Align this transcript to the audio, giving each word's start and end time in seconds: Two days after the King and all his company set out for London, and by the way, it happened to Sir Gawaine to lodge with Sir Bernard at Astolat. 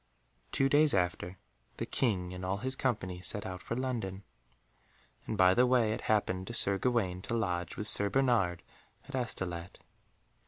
Two 0.51 0.67
days 0.67 0.95
after 0.95 1.37
the 1.77 1.85
King 1.85 2.33
and 2.33 2.43
all 2.43 2.57
his 2.57 2.75
company 2.75 3.21
set 3.21 3.45
out 3.45 3.61
for 3.61 3.75
London, 3.77 4.23
and 5.27 5.37
by 5.37 5.53
the 5.53 5.67
way, 5.67 5.91
it 5.91 6.01
happened 6.01 6.47
to 6.47 6.53
Sir 6.53 6.79
Gawaine 6.79 7.21
to 7.21 7.37
lodge 7.37 7.77
with 7.77 7.87
Sir 7.87 8.09
Bernard 8.09 8.63
at 9.07 9.13
Astolat. 9.13 9.77